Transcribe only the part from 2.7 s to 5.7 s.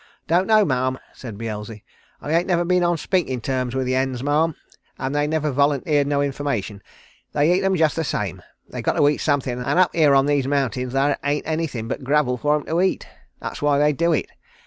on speakin' terms with the hens, Ma'am, and they never